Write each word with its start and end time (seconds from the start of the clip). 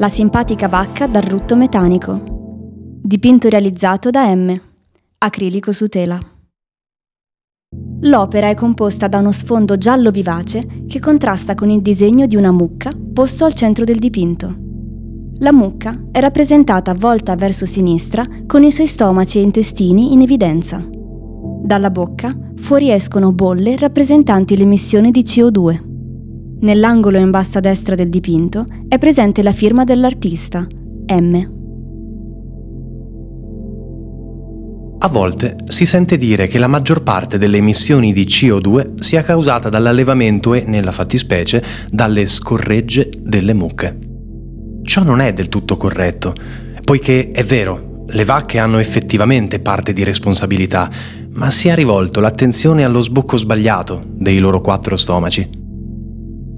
La 0.00 0.08
simpatica 0.08 0.66
vacca 0.66 1.06
dal 1.06 1.24
rutto 1.24 1.56
metanico. 1.56 2.22
Dipinto 3.02 3.50
realizzato 3.50 4.08
da 4.08 4.34
M. 4.34 4.58
Acrilico 5.18 5.72
su 5.72 5.88
tela. 5.88 6.18
L'opera 8.00 8.48
è 8.48 8.54
composta 8.54 9.08
da 9.08 9.18
uno 9.18 9.30
sfondo 9.30 9.76
giallo 9.76 10.10
vivace 10.10 10.84
che 10.86 11.00
contrasta 11.00 11.54
con 11.54 11.68
il 11.68 11.82
disegno 11.82 12.26
di 12.26 12.36
una 12.36 12.50
mucca 12.50 12.90
posto 13.12 13.44
al 13.44 13.52
centro 13.52 13.84
del 13.84 13.98
dipinto. 13.98 14.54
La 15.40 15.52
mucca 15.52 16.06
è 16.10 16.20
rappresentata 16.20 16.94
volta 16.94 17.36
verso 17.36 17.66
sinistra 17.66 18.26
con 18.46 18.64
i 18.64 18.72
suoi 18.72 18.86
stomaci 18.86 19.36
e 19.36 19.42
intestini 19.42 20.14
in 20.14 20.22
evidenza. 20.22 20.82
Dalla 21.62 21.90
bocca 21.90 22.34
fuoriescono 22.56 23.32
bolle 23.32 23.76
rappresentanti 23.76 24.56
l'emissione 24.56 25.10
di 25.10 25.20
CO2. 25.20 25.89
Nell'angolo 26.62 27.18
in 27.18 27.30
basso 27.30 27.56
a 27.56 27.62
destra 27.62 27.94
del 27.94 28.10
dipinto 28.10 28.66
è 28.86 28.98
presente 28.98 29.42
la 29.42 29.52
firma 29.52 29.84
dell'artista, 29.84 30.66
M. 31.08 31.58
A 34.98 35.08
volte 35.08 35.56
si 35.68 35.86
sente 35.86 36.18
dire 36.18 36.48
che 36.48 36.58
la 36.58 36.66
maggior 36.66 37.02
parte 37.02 37.38
delle 37.38 37.56
emissioni 37.56 38.12
di 38.12 38.24
CO2 38.24 38.98
sia 38.98 39.22
causata 39.22 39.70
dall'allevamento 39.70 40.52
e, 40.52 40.64
nella 40.66 40.92
fattispecie, 40.92 41.64
dalle 41.90 42.26
scorregge 42.26 43.08
delle 43.18 43.54
mucche. 43.54 43.96
Ciò 44.82 45.02
non 45.02 45.20
è 45.20 45.32
del 45.32 45.48
tutto 45.48 45.78
corretto, 45.78 46.34
poiché 46.84 47.30
è 47.30 47.42
vero, 47.42 48.04
le 48.06 48.24
vacche 48.26 48.58
hanno 48.58 48.78
effettivamente 48.78 49.60
parte 49.60 49.94
di 49.94 50.04
responsabilità, 50.04 50.90
ma 51.30 51.50
si 51.50 51.68
è 51.68 51.74
rivolto 51.74 52.20
l'attenzione 52.20 52.84
allo 52.84 53.00
sbocco 53.00 53.38
sbagliato 53.38 54.02
dei 54.06 54.38
loro 54.38 54.60
quattro 54.60 54.98
stomaci 54.98 55.59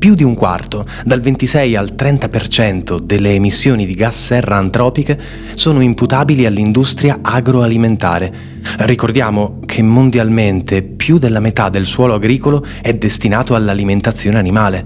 più 0.02 0.16
di 0.16 0.24
un 0.24 0.34
quarto, 0.34 0.84
dal 1.04 1.20
26 1.20 1.76
al 1.76 1.92
30% 1.96 2.98
delle 2.98 3.34
emissioni 3.34 3.86
di 3.86 3.94
gas 3.94 4.20
serra 4.20 4.56
antropiche 4.56 5.16
sono 5.54 5.80
imputabili 5.80 6.44
all'industria 6.44 7.20
agroalimentare. 7.22 8.34
Ricordiamo 8.78 9.60
che 9.64 9.80
mondialmente 9.80 10.82
più 10.82 11.18
della 11.18 11.38
metà 11.38 11.68
del 11.68 11.86
suolo 11.86 12.14
agricolo 12.14 12.64
è 12.82 12.94
destinato 12.94 13.54
all'alimentazione 13.54 14.38
animale. 14.38 14.84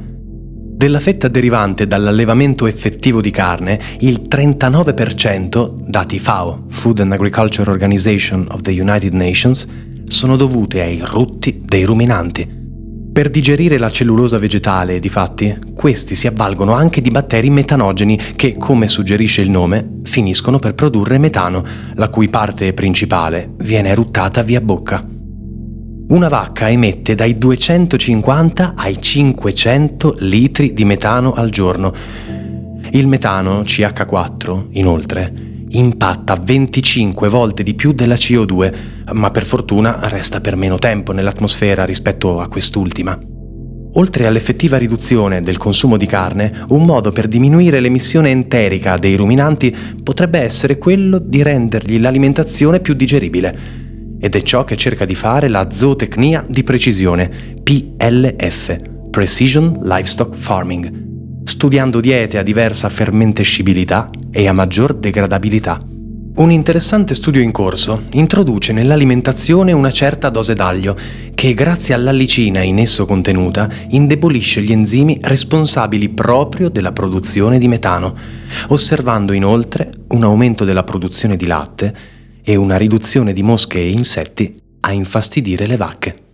Della 0.75 1.01
fetta 1.01 1.29
derivante 1.29 1.87
dall'allevamento 1.87 2.67
effettivo 2.67 3.23
di 3.23 3.31
carne, 3.31 3.81
il 4.01 4.27
39%, 4.29 5.77
dati 5.89 6.19
FAO, 6.19 6.65
Food 6.69 7.01
and 7.01 7.13
Agriculture 7.13 7.71
Organization 7.71 8.47
of 8.51 8.61
the 8.61 8.79
United 8.79 9.15
Nations, 9.15 9.67
sono 10.09 10.37
dovute 10.37 10.83
ai 10.83 11.01
rutti 11.03 11.63
dei 11.65 11.85
ruminanti. 11.85 12.56
Per 13.17 13.31
digerire 13.31 13.79
la 13.79 13.91
cellulosa 13.91 14.37
vegetale, 14.37 14.99
difatti, 14.99 15.59
questi 15.75 16.15
si 16.15 16.27
avvalgono 16.27 16.75
anche 16.75 17.01
di 17.01 17.11
batteri 17.11 17.49
metanogeni 17.49 18.19
che, 18.37 18.59
come 18.59 18.89
suggerisce 18.89 19.41
il 19.41 19.49
nome, 19.49 20.01
finiscono 20.03 20.59
per 20.59 20.75
produrre 20.75 21.17
metano, 21.17 21.65
la 21.95 22.11
cui 22.11 22.29
parte 22.29 22.75
principale 22.75 23.55
viene 23.57 23.89
eruttata 23.89 24.43
via 24.43 24.61
bocca. 24.61 25.03
Una 26.09 26.29
vacca 26.29 26.69
emette 26.69 27.15
dai 27.15 27.39
250 27.39 28.75
ai 28.77 29.01
500 29.01 30.17
litri 30.19 30.75
di 30.75 30.85
metano 30.85 31.33
al 31.33 31.49
giorno. 31.49 31.95
Il 32.91 33.09
metano, 33.09 33.63
CH4, 33.63 34.67
inoltre, 34.73 35.56
impatta 35.71 36.37
25 36.37 37.29
volte 37.29 37.63
di 37.63 37.75
più 37.75 37.93
della 37.93 38.15
CO2, 38.15 38.75
ma 39.13 39.31
per 39.31 39.45
fortuna 39.45 40.09
resta 40.09 40.41
per 40.41 40.57
meno 40.57 40.79
tempo 40.79 41.13
nell'atmosfera 41.13 41.85
rispetto 41.85 42.41
a 42.41 42.49
quest'ultima. 42.49 43.19
Oltre 43.99 44.27
all'effettiva 44.27 44.77
riduzione 44.77 45.41
del 45.41 45.57
consumo 45.57 45.97
di 45.97 46.05
carne, 46.05 46.65
un 46.69 46.85
modo 46.85 47.13
per 47.13 47.29
diminuire 47.29 47.81
l'emissione 47.81 48.31
enterica 48.31 48.99
dei 48.99 49.17
ruminanti 49.17 49.75
potrebbe 50.03 50.39
essere 50.39 50.77
quello 50.77 51.19
di 51.19 51.43
rendergli 51.43 51.99
l'alimentazione 51.99 52.81
più 52.81 52.93
digeribile. 52.93 53.85
Ed 54.21 54.35
è 54.35 54.43
ciò 54.43 54.65
che 54.65 54.77
cerca 54.77 55.07
di 55.07 55.15
fare 55.15 55.49
la 55.49 55.69
zootecnia 55.71 56.45
di 56.47 56.63
precisione, 56.63 57.31
PLF, 57.63 58.77
Precision 59.11 59.79
Livestock 59.81 60.35
Farming, 60.35 61.05
studiando 61.45 62.01
diete 62.01 62.37
a 62.37 62.43
diversa 62.43 62.91
fermentescibilità 62.91 64.11
e 64.37 64.49
a 64.49 64.53
maggior 64.53 64.93
degradabilità. 64.93 65.83
Un 66.37 66.51
interessante 66.51 67.15
studio 67.15 67.41
in 67.41 67.53
corso 67.53 68.03
introduce 68.11 68.75
nell'alimentazione 68.75 69.73
una 69.73 69.91
certa 69.91 70.29
dose 70.29 70.53
d'aglio 70.53 70.95
che, 71.35 71.55
grazie 71.55 71.95
all'allicina 71.95 72.61
in 72.61 72.79
esso 72.79 73.07
contenuta, 73.07 73.67
indebolisce 73.89 74.61
gli 74.61 74.73
enzimi 74.73 75.19
responsabili 75.23 76.11
proprio 76.11 76.69
della 76.69 76.93
produzione 76.93 77.57
di 77.57 77.67
metano, 77.67 78.15
osservando 78.69 79.33
inoltre 79.33 79.91
un 80.09 80.25
aumento 80.25 80.67
della 80.67 80.85
produzione 80.85 81.37
di 81.37 81.47
latte 81.47 81.97
e 82.43 82.57
una 82.57 82.77
riduzione 82.77 83.33
di 83.33 83.43
mosche 83.43 83.79
e 83.79 83.89
insetti 83.89 84.55
a 84.81 84.93
infastidire 84.93 85.67
le 85.67 85.77
vacche. 85.79 86.26